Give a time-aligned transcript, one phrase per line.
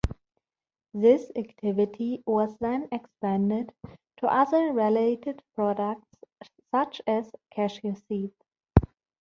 [0.95, 3.71] This activity was then expanded
[4.17, 6.17] to other related products,
[6.71, 8.31] such as cashew seed.